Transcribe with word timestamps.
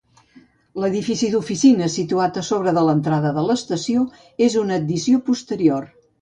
L'edifici 0.83 1.27
d'oficines 1.33 1.97
situat 1.99 2.39
a 2.41 2.43
sobre 2.47 2.73
de 2.77 2.83
l'entrada 2.87 3.35
de 3.37 3.45
l'estació 3.49 4.07
és 4.49 4.57
una 4.63 4.81
addició 4.83 5.23
posterior. 5.31 5.89